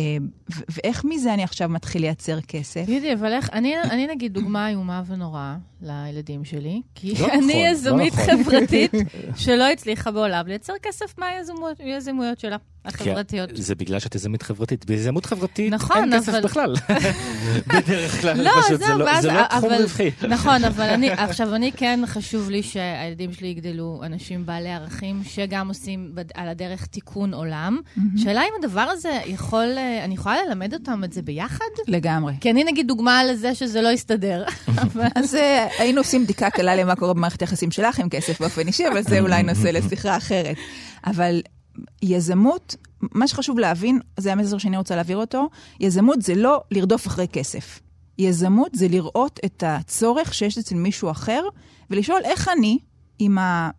[0.55, 2.83] ו, ואיך מזה אני עכשיו מתחיל לייצר כסף.
[2.85, 7.51] תגידי, אבל איך, אני, אני נגיד דוגמה איומה ונוראה לילדים שלי, כי לא אני נכון,
[7.57, 8.45] יזמית לא נכון.
[8.45, 8.93] חברתית
[9.43, 12.57] שלא הצליחה בעולם לייצר כסף מהיזמויות שלה.
[12.85, 13.51] החברתיות.
[13.55, 14.87] זה בגלל שאת יזמית חברתית.
[14.87, 16.41] ביזמות חברתית נכון, אין כסף אבל...
[16.41, 16.75] בכלל.
[17.75, 20.11] בדרך כלל, לא, פשוט זה, לא, זה לא תחום רווחי.
[20.29, 25.69] נכון, אבל אני, עכשיו, אני כן חשוב לי שהילדים שלי יגדלו אנשים בעלי ערכים, שגם
[25.69, 26.25] עושים בד...
[26.35, 27.79] על הדרך תיקון עולם.
[28.17, 31.65] שאלה אם הדבר הזה יכול, אה, אני יכולה ללמד אותם את זה ביחד?
[31.89, 32.33] לגמרי.
[32.41, 34.45] כי אני נגיד דוגמה לזה שזה לא יסתדר.
[35.15, 38.89] אז אה, היינו עושים בדיקה קלה למה קורה במערכת היחסים שלך עם כסף באופן אישי,
[38.89, 40.57] אבל זה אולי נושא לשיחה אחרת.
[41.07, 41.43] אבל
[42.03, 45.49] יזמות, מה שחשוב להבין, זה המסר שאני רוצה להעביר אותו,
[45.81, 47.81] יזמות זה לא לרדוף אחרי כסף.
[48.19, 51.43] יזמות זה לראות את הצורך שיש אצל מישהו אחר,
[51.91, 52.79] ולשאול איך אני,
[53.19, 53.71] עם ה...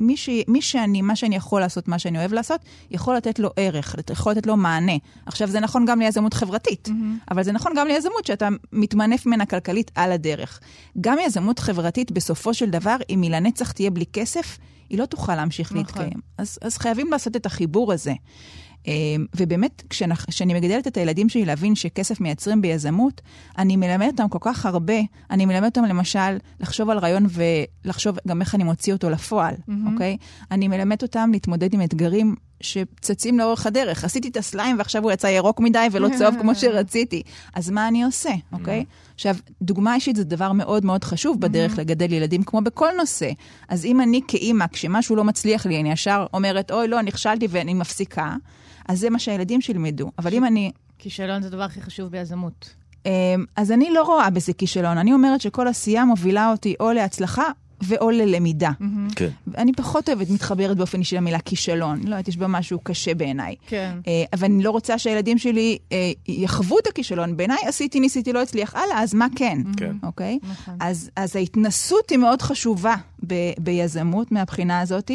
[0.00, 0.28] מי, ש...
[0.48, 4.32] מי שאני, מה שאני יכול לעשות, מה שאני אוהב לעשות, יכול לתת לו ערך, יכול
[4.32, 4.96] לתת לו מענה.
[5.26, 7.30] עכשיו, זה נכון גם ליזמות חברתית, mm-hmm.
[7.30, 10.60] אבל זה נכון גם ליזמות שאתה מתמנף ממנה כלכלית על הדרך.
[11.00, 14.58] גם יזמות חברתית, בסופו של דבר, אם היא לנצח תהיה בלי כסף,
[14.90, 15.78] היא לא תוכל להמשיך נכון.
[15.78, 16.20] להתקיים.
[16.38, 18.12] אז, אז חייבים לעשות את החיבור הזה.
[18.86, 19.82] אמ, ובאמת,
[20.30, 23.20] כשאני מגדלת את הילדים שלי להבין שכסף מייצרים ביזמות,
[23.58, 24.94] אני מלמדת אותם כל כך הרבה.
[25.30, 29.92] אני מלמדת אותם למשל לחשוב על רעיון ולחשוב גם איך אני מוציא אותו לפועל, mm-hmm.
[29.92, 30.16] אוקיי?
[30.50, 34.04] אני מלמדת אותם להתמודד עם אתגרים שצצים לאורך הדרך.
[34.04, 37.22] עשיתי את הסליים ועכשיו הוא יצא ירוק מדי ולא צהוב כמו שרציתי.
[37.54, 38.84] אז מה אני עושה, אוקיי?
[39.14, 41.80] עכשיו, דוגמה אישית זה דבר מאוד מאוד חשוב בדרך mm-hmm.
[41.80, 43.30] לגדל ילדים, כמו בכל נושא.
[43.68, 47.74] אז אם אני כאימא, כשמשהו לא מצליח לי, אני ישר אומרת, אוי, לא, נכשלתי ואני
[47.74, 48.36] מפסיקה,
[48.88, 50.10] אז זה מה שהילדים שילמדו.
[50.18, 50.72] אבל אם אני...
[50.98, 52.74] כישלון זה הדבר הכי חשוב ביזמות.
[53.06, 53.10] אמ,
[53.56, 54.98] אז אני לא רואה בזה כישלון.
[54.98, 57.50] אני אומרת שכל עשייה מובילה אותי או להצלחה
[57.82, 58.70] ואו ללמידה.
[58.80, 59.14] Mm-hmm.
[59.16, 59.28] כן.
[59.58, 61.98] אני פחות אוהבת, מתחברת באופן אישי למילה כישלון.
[61.98, 63.54] לא יודעת, יש בה משהו קשה בעיניי.
[63.66, 63.98] כן.
[64.06, 67.36] אה, אבל אני לא רוצה שהילדים שלי אה, יחוו את הכישלון.
[67.36, 69.58] בעיניי עשיתי, ניסיתי, לא הצליח, הלאה, אז מה כן?
[69.76, 69.96] כן.
[70.02, 70.38] אוקיי?
[70.42, 70.74] נכון.
[70.80, 72.94] אז, אז ההתנסות היא מאוד חשובה
[73.26, 75.10] ב- ביזמות מהבחינה הזאת.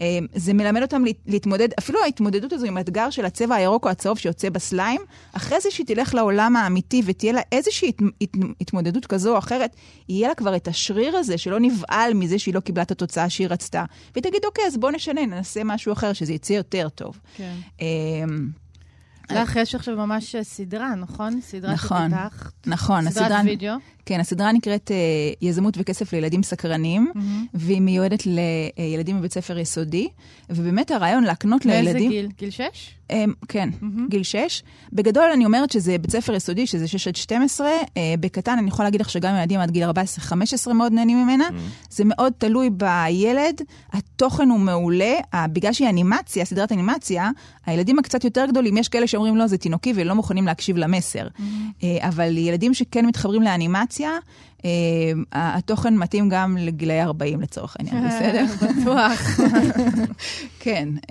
[0.00, 4.18] אה, זה מלמד אותם להתמודד, אפילו ההתמודדות הזו עם האתגר של הצבע הירוק או הצהוב
[4.18, 5.00] שיוצא בסליים,
[5.32, 9.76] אחרי זה שהיא תלך לעולם האמיתי ותהיה לה איזושהי הת, הת, התמודדות כזו או אחרת,
[10.08, 11.60] יהיה לה כבר את השריר הזה שלא
[12.04, 13.84] נבהל מזה שהיא לא קיבלה את התוצאה שהיא רצתה.
[14.14, 17.18] והיא תגיד, אוקיי, אז בואו נשנה, ננסה משהו אחר, שזה יצא יותר טוב.
[17.36, 17.54] כן.
[19.30, 21.40] לך יש עכשיו ממש סדרה, נכון?
[21.40, 22.52] סדרה נכון, שפיתחת.
[22.66, 23.10] נכון.
[23.10, 23.74] סדרת הסדרה, וידאו.
[24.06, 27.48] כן, הסדרה נקראת uh, יזמות וכסף לילדים סקרנים, Mm-hmm.
[27.54, 30.08] והיא מיועדת לילדים בבית ספר יסודי,
[30.50, 32.10] ובאמת הרעיון להקנות באיזה לילדים...
[32.10, 32.28] גיל?
[32.38, 32.60] גיל 6?
[33.12, 33.14] Um,
[33.48, 34.10] כן, mm-hmm.
[34.10, 34.62] גיל 6.
[34.92, 37.68] בגדול אני אומרת שזה בית ספר יסודי, שזה 6 עד 12.
[37.82, 41.48] Uh, בקטן אני יכולה להגיד לך שגם ילדים עד גיל 14-15 מאוד נהנים ממנה.
[41.48, 41.90] Mm-hmm.
[41.90, 43.60] זה מאוד תלוי בילד,
[43.92, 45.14] התוכן הוא מעולה.
[45.34, 47.30] Uh, בגלל שהיא אנימציה, סדרת אנימציה,
[47.66, 51.26] הילדים הקצת יותר גדולים, יש כאלה שאומרים לא, זה תינוקי ולא מוכנים להקשיב למסר.
[51.26, 51.40] Mm-hmm.
[51.80, 54.10] Uh, אבל ילדים שכן מתחברים לאנימציה,
[54.58, 54.66] Uh,
[55.32, 58.44] התוכן מתאים גם לגילאי 40 לצורך העניין, בסדר?
[58.62, 59.40] בטוח.
[60.64, 61.10] כן, uh,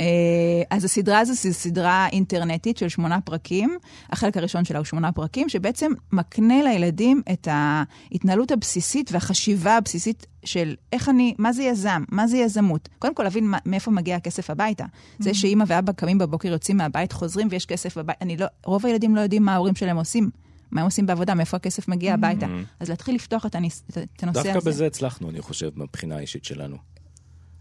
[0.70, 3.78] אז הסדרה הזו זו סדרה אינטרנטית של שמונה פרקים.
[4.10, 10.76] החלק הראשון שלה הוא שמונה פרקים, שבעצם מקנה לילדים את ההתנהלות הבסיסית והחשיבה הבסיסית של
[10.94, 12.90] איך אני, מה זה יזם, מה זה יזמות.
[13.00, 14.84] קודם כל להבין מה, מאיפה מגיע הכסף הביתה.
[14.84, 15.24] Mm-hmm.
[15.24, 18.18] זה שאימא ואבא קמים בבוקר, יוצאים מהבית, חוזרים ויש כסף בבית.
[18.22, 20.30] אני לא, רוב הילדים לא יודעים מה ההורים שלהם עושים.
[20.72, 22.48] מה הם עושים בעבודה, מאיפה הכסף מגיע הביתה.
[22.80, 24.70] אז להתחיל לפתוח את, הניס, את הנושא דווקא הזה.
[24.70, 26.78] בזה הצלחנו, אני חושב, מבחינה האישית שלנו.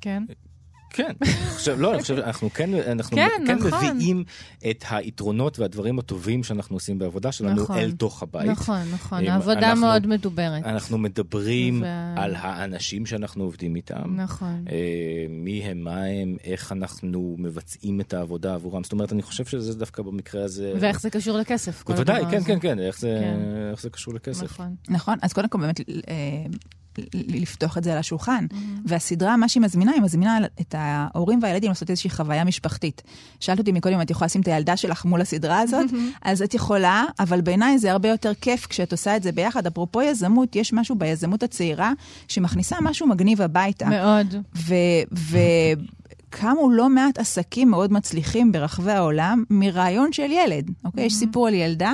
[0.00, 0.22] כן.
[0.92, 3.70] כן, אני חושב, לא, אני חושב, אנחנו כן, אנחנו כן, כן נכון.
[3.96, 4.24] מביאים
[4.70, 7.78] את היתרונות והדברים הטובים שאנחנו עושים בעבודה שלנו נכון.
[7.78, 8.48] אל תוך הבית.
[8.50, 9.26] נכון, נכון.
[9.26, 10.64] העבודה אנחנו- מאוד מדוברת.
[10.64, 14.16] אנחנו מדברים וה- על האנשים שאנחנו עובדים איתם.
[14.16, 14.64] נכון.
[14.70, 14.76] אה,
[15.28, 18.82] מי הם, מה הם, איך אנחנו מבצעים את העבודה עבורם.
[18.84, 20.72] זאת אומרת, אני חושב שזה דווקא במקרה הזה...
[20.80, 22.42] ואיך זה קשור לכסף, בוודאי, כן.
[22.44, 23.40] כן, כן, איך זה, כן.
[23.70, 24.42] איך זה קשור לכסף.
[24.44, 24.74] נכון.
[24.88, 25.84] נכון, אז קודם כל באמת אה,
[27.14, 28.46] לפתוח את זה על השולחן.
[28.84, 33.02] והסדרה, מה שהיא מזמינה, היא מזמינה את ההורים והילדים לעשות איזושהי חוויה משפחתית.
[33.40, 35.90] שאלת אותי מקודם אם את יכולה לשים את הילדה שלך מול הסדרה הזאת,
[36.22, 39.66] אז את יכולה, אבל בעיניי זה הרבה יותר כיף כשאת עושה את זה ביחד.
[39.66, 41.92] אפרופו יזמות, יש משהו ביזמות הצעירה
[42.28, 43.88] שמכניסה משהו מגניב הביתה.
[43.88, 44.34] מאוד.
[46.32, 50.70] וקמו לא מעט עסקים מאוד מצליחים ברחבי העולם מרעיון של ילד.
[50.84, 51.04] אוקיי?
[51.04, 51.92] יש סיפור על ילדה.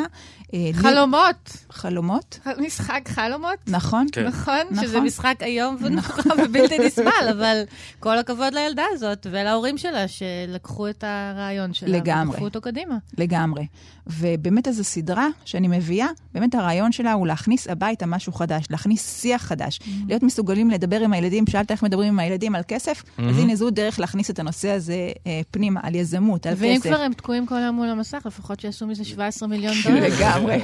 [0.55, 1.57] אה, חלומות.
[1.71, 3.59] חלומות, משחק חלומות.
[3.67, 4.07] נכון?
[4.13, 4.27] כן.
[4.27, 5.05] נכון, שזה נכון.
[5.07, 6.07] משחק איום ונורא
[6.45, 7.63] ובלתי נסבל, אבל
[8.01, 11.99] כל הכבוד לילדה הזאת ולהורים שלה שלקחו את הרעיון שלה.
[11.99, 12.31] לגמרי.
[12.31, 12.97] ולקחו אותו קדימה.
[13.19, 13.67] לגמרי.
[14.09, 19.43] ובאמת איזו סדרה שאני מביאה, באמת הרעיון שלה הוא להכניס הביתה משהו חדש, להכניס שיח
[19.43, 19.91] חדש, Mm-hmm.
[20.09, 23.71] להיות מסוגלים לדבר עם הילדים, שאלת איך מדברים עם הילדים על כסף, אז הנה זו
[23.71, 26.89] דרך להכניס את הנושא הזה אה, פנימה, על יזמות, על ואם כסף.
[26.91, 30.09] כבר הם תקועים כל היום מול המסך, לפחות שיעשו מזה 17 מיליון דולר.
[30.09, 30.57] לגמרי.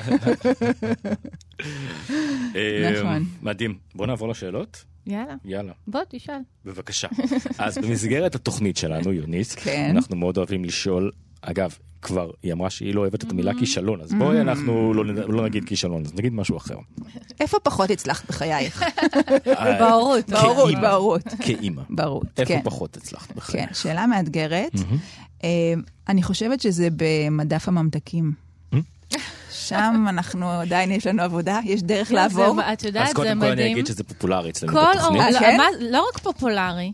[2.56, 3.24] אה, נכון.
[3.42, 3.74] מדהים.
[3.94, 4.84] בוא נעבור לשאלות.
[5.06, 6.40] יאללה, יאללה, בוא תשאל.
[6.64, 7.08] בבקשה.
[7.58, 9.90] אז במסגרת התוכנית שלנו, יוניס, כן.
[9.90, 11.10] אנחנו מאוד אוהבים לשאול,
[11.50, 15.44] אגב, כבר, היא אמרה שהיא לא אוהבת את המילה כישלון, אז בואי אנחנו לא לא
[15.44, 16.74] נגיד כישלון, אז נגיד משהו אחר.
[17.40, 18.82] איפה פחות הצלחת בחייך?
[19.46, 20.30] אה, בהורות.
[20.30, 20.80] בהורות, כאימא.
[20.80, 21.22] בהורות.
[21.40, 21.82] כאימא.
[21.90, 22.60] בהורות, איפה כן.
[22.64, 23.68] פחות הצלחת כן, בחיים?
[23.72, 24.72] שאלה מאתגרת.
[25.44, 25.48] אה,
[26.08, 28.32] אני חושבת שזה במדף הממתקים.
[29.52, 32.56] שם אנחנו, עדיין יש לנו עבודה, יש דרך כן, לעבור.
[32.72, 33.72] את יודעת, אז זה קודם כל אני מדהים.
[33.72, 35.22] אגיד שזה פופולרי אצלנו כל בתוכנית.
[35.40, 35.56] כן?
[35.56, 36.92] מה- לא רק פופולרי,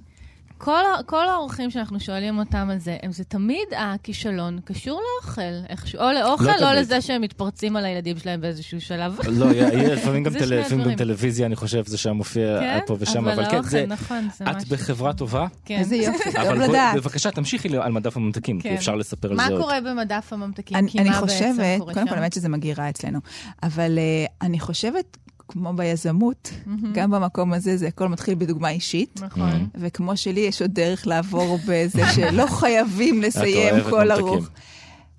[0.61, 6.01] כל, כל האורחים שאנחנו שואלים אותם על זה, הם זה תמיד הכישלון קשור לאוכל, איכשהו,
[6.01, 6.79] או לאוכל, לא או תמיד.
[6.79, 9.19] לזה שהם מתפרצים על הילדים שלהם באיזשהו שלב.
[9.29, 10.95] לא, יהיה לפעמים גם טל- גם.
[10.95, 13.85] טלוויזיה, אני חושב, זה שם מופיע כן, פה ושם, אבל אבל כן, האוכל, זה...
[13.89, 14.69] נכון, זה את משהו.
[14.71, 15.79] בחברה טובה, כן.
[15.79, 16.97] איזה יופי, טוב לדעת.
[16.97, 18.75] בבקשה, תמשיכי על מדף הממתקים, כי כן.
[18.75, 19.63] אפשר לספר על מה זה עוד.
[19.63, 20.77] קורה במדף הממתקים?
[20.77, 22.17] אני, מה חושבת, קודם כל, שם?
[22.17, 23.19] באמת שזה מגירה אצלנו,
[23.63, 25.17] אבל uh, אני חושבת,
[25.51, 26.53] כמו ביזמות,
[26.93, 29.21] גם במקום הזה זה הכל מתחיל בדוגמה אישית.
[29.23, 29.69] נכון.
[29.75, 34.11] וכמו שלי, יש עוד דרך לעבור בזה שלא חייבים לסיים כל.
[34.11, 34.49] ארוך.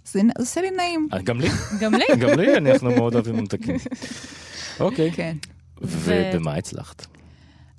[0.05, 1.07] זה זה עושה לי נעים.
[1.13, 2.05] אה, גם לי, גם לי.
[2.21, 3.75] גם לי, אנחנו מאוד אוהבים ממתקים.
[4.79, 5.37] אוקיי, כן.
[5.81, 7.05] ובמה הצלחת?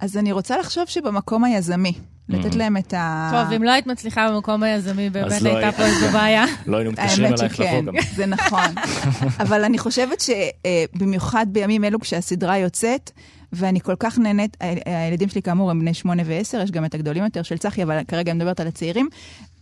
[0.00, 1.92] אז אני רוצה לחשוב שבמקום היזמי,
[2.28, 3.30] לתת להם את ה...
[3.32, 5.76] טוב, אם לא היית מצליחה במקום היזמי, באמת אז לא הייתה היית.
[5.76, 6.44] פה איזו בעיה.
[6.66, 7.94] לא היינו מתקשרים אלייך לבוא גם.
[8.14, 8.74] זה נכון.
[9.42, 13.10] אבל אני חושבת שבמיוחד בימים אלו כשהסדרה יוצאת,
[13.52, 14.56] ואני כל כך נהנית,
[14.86, 17.98] הילדים שלי כאמור הם בני שמונה ועשר, יש גם את הגדולים יותר של צחי, אבל
[18.08, 19.08] כרגע אני מדברת על הצעירים.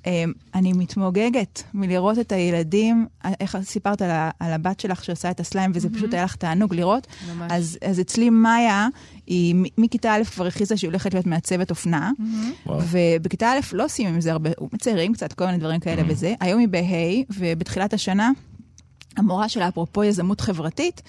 [0.06, 3.06] אה, אני מתמוגגת מלראות את הילדים,
[3.40, 6.74] איך סיפרת על, ה- על הבת שלך שעושה את הסליים, וזה פשוט היה לך תענוג
[6.74, 7.06] לראות.
[7.34, 7.52] ממש.
[7.54, 8.88] אז, אז אצלי מאיה,
[9.26, 12.10] היא מ- מכיתה א' כבר הכריזה שהיא הולכת להיות מעצבת אופנה.
[12.90, 16.34] ובכיתה א' לא עושים עם זה הרבה, מציירים קצת, כל מיני דברים כאלה וזה.
[16.40, 16.80] היום היא בה',
[17.38, 18.30] ובתחילת השנה
[19.16, 21.02] המורה שלה, אפרופו יזמות חברתית,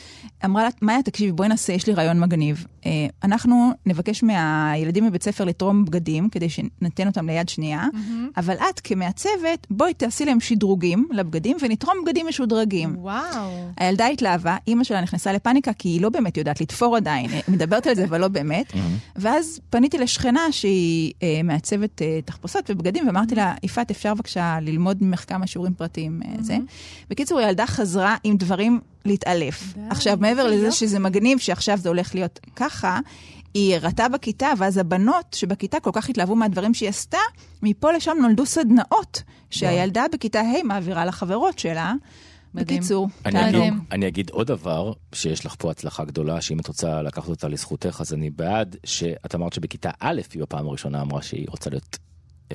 [0.45, 2.65] אמרה לה, מאיה, תקשיבי, בואי נעשה, יש לי רעיון מגניב.
[2.85, 8.37] אה, אנחנו נבקש מהילדים בבית ספר לתרום בגדים, כדי שניתן אותם ליד שנייה, mm-hmm.
[8.37, 12.95] אבל את, כמעצבת, בואי תעשי להם שדרוגים לבגדים, ונתרום בגדים משודרגים.
[12.97, 13.67] וואו.
[13.77, 17.87] הילדה התלהבה, אימא שלה נכנסה לפאניקה, כי היא לא באמת יודעת לתפור עדיין, היא מדברת
[17.87, 18.71] על זה, אבל לא באמת.
[18.71, 19.11] Mm-hmm.
[19.15, 24.97] ואז פניתי לשכנה שהיא אה, מעצבת אה, תחפושות ובגדים, ואמרתי לה, יפעת, אפשר בבקשה ללמוד
[25.03, 26.57] ממך כמה שיעורים פרטיים אה, זה.
[27.09, 27.91] בקיצור, הילדה חזרה
[28.23, 29.73] עם דברים להתעלף.
[29.89, 32.99] עכשיו, מעבר לזה שזה מגניב שעכשיו זה הולך להיות ככה,
[33.53, 37.17] היא הראתה בכיתה, ואז הבנות שבכיתה כל כך התלהבו מהדברים שהיא עשתה,
[37.63, 41.93] מפה לשם נולדו סדנאות שהילדה בכיתה ה' מעבירה לחברות שלה.
[42.53, 42.79] מדהים.
[42.79, 43.73] בקיצור, אני אגיד.
[43.91, 47.97] אני אגיד עוד דבר, שיש לך פה הצלחה גדולה, שאם את רוצה לקחת אותה לזכותך,
[48.01, 51.97] אז אני בעד, שאת אמרת שבכיתה א' היא בפעם הראשונה אמרה שהיא רוצה להיות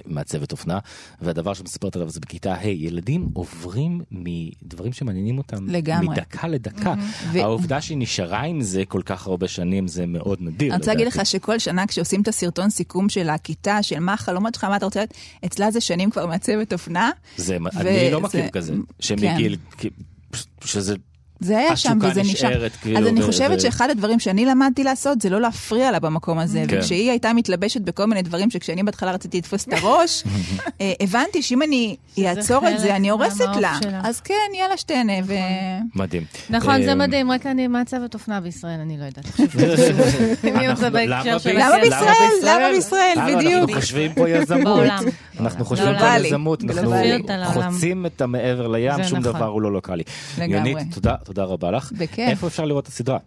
[0.06, 0.78] מעצבת אופנה,
[1.20, 6.08] והדבר שמספרת עליו זה בכיתה ה', ילדים עוברים מדברים שמעניינים אותם לגמרי.
[6.08, 6.94] מדקה לדקה.
[7.32, 10.72] ו- העובדה שהיא נשארה עם זה כל כך הרבה שנים זה מאוד נדיר.
[10.72, 11.06] אני רוצה להגיד.
[11.06, 14.84] לך שכל שנה כשעושים את הסרטון סיכום של הכיתה, של מה החלומות שלך, מה אתה
[14.84, 17.10] רוצה להיות, אצלה זה שנים כבר מעצבת אופנה.
[17.36, 18.78] זה, ו- אני לא זה- מכיר כזה, כן.
[19.00, 19.56] שמגיל,
[20.64, 20.94] שזה
[21.40, 22.48] זה היה שם וזה נשאר.
[22.50, 25.90] נשארת, כאילו, אז אני ו- חושבת ו- שאחד הדברים שאני למדתי לעשות זה לא להפריע
[25.90, 26.64] לה במקום הזה.
[26.68, 26.78] כן.
[26.78, 30.22] וכשהיא הייתה מתלבשת בכל מיני דברים שכשאני בהתחלה רציתי לתפוס את הראש,
[30.80, 31.96] אה, הבנתי שאם אני
[32.26, 33.78] אעצור את זה, אני הורסת לה.
[33.82, 34.00] שלה.
[34.04, 35.12] אז כן, יאללה שתהנה.
[35.24, 35.34] ו...
[35.94, 36.24] מדהים.
[36.50, 39.26] נכון, זה אה, מדהים, רק אני מעצבת אופנה בישראל, אני לא יודעת.
[40.44, 41.10] למה בישראל?
[41.52, 41.80] למה?
[41.82, 42.72] בישראל?
[42.74, 43.14] בישראל?
[43.16, 43.54] הלו, בדיוק.
[43.62, 44.78] אנחנו חושבים פה יזמות.
[45.40, 45.64] אנחנו בעולם.
[45.64, 46.26] חושבים פה.
[46.26, 46.64] יזמות,
[47.30, 47.62] אנחנו.
[47.62, 49.22] חוצים את המעבר לים, שום נכון.
[49.32, 50.02] דבר הוא לא לוקאלי.
[50.38, 50.56] לגמרי.
[50.70, 51.92] יונית, תודה, תודה רבה לך.
[51.92, 52.18] בכיף.
[52.18, 53.18] איפה אפשר לראות את הסדרה?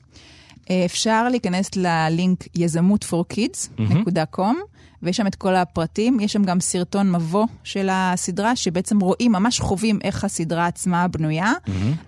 [0.70, 4.56] אה, אפשר להיכנס ללינק יזמות for kids.com,
[5.04, 6.20] ויש שם את כל הפרטים.
[6.20, 11.54] יש שם גם סרטון מבוא של הסדרה, שבעצם רואים, ממש חווים איך הסדרה עצמה בנויה.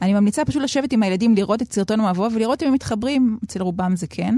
[0.01, 3.61] אני ממליצה פשוט לשבת עם הילדים, לראות את סרטון המבוא ולראות אם הם מתחברים, אצל
[3.61, 4.35] רובם זה כן,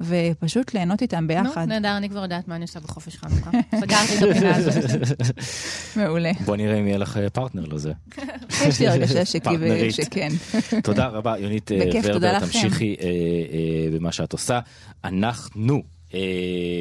[0.00, 1.60] ופשוט ליהנות איתם ביחד.
[1.60, 3.50] נו, נהדר, אני כבר יודעת מה אני עושה בחופש חנוכה.
[3.80, 4.74] סגרתי את הפינה הזאת.
[5.96, 6.32] מעולה.
[6.44, 7.92] בוא נראה אם יהיה לך אה, פרטנר לזה.
[8.68, 9.24] יש לי הרגשה.
[9.90, 10.28] שכן.
[10.82, 12.38] תודה רבה, יונית אה, ורבר.
[12.40, 13.08] תמשיכי אה,
[13.92, 14.60] במה שאת עושה.
[15.04, 15.82] אנחנו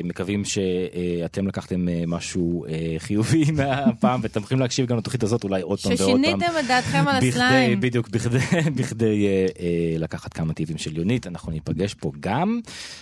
[0.04, 5.62] מקווים שאתם לקחתם אה, משהו אה, חיובי מהפעם ואתם יכולים להקשיב גם לתוכנית הזאת אולי
[5.62, 6.24] עוד פעם ועוד פעם.
[6.24, 7.80] ששיניתם את דעתכם על הסליים.
[7.80, 8.10] בדיוק,
[8.76, 12.60] בכדי, אה, אה, לקחת כמה טיבים של יונית, אנחנו ניפגש פה גם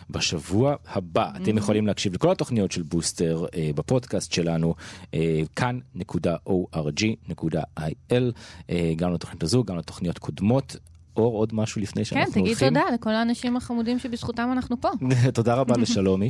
[0.10, 1.30] בשבוע הבא.
[1.44, 4.76] אתם יכולים להקשיב לכל התוכניות של בוסטר אה, בפודקאסט שלנו,
[5.14, 8.16] אה, כאן.org.il,
[8.70, 10.76] אה, גם לתוכנית הזו, גם לתוכניות קודמות.
[11.18, 12.68] אור, עוד משהו לפני כן, שאנחנו תגיד הולכים?
[12.68, 14.90] תודה לכל האנשים החמודים שבזכותם אנחנו פה.
[15.34, 16.30] תודה רבה לשלומי,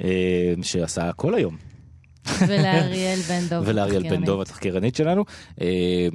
[0.00, 1.56] אה, שעשה הכל היום.
[2.48, 3.62] ולאריאל בן דב.
[3.66, 4.24] ולאריאל בן.
[4.24, 5.24] דוב, התחקירנית שלנו.
[5.60, 6.08] אה,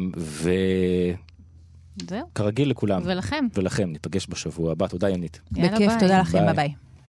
[1.97, 3.01] וכרגיל זהו, לכולם.
[3.05, 3.47] ולכם.
[3.55, 4.87] ולכם, ניפגש בשבוע הבא.
[4.87, 5.41] תודה יונית.
[5.51, 5.99] בכיף, ביי.
[5.99, 6.73] תודה לכם, ביי.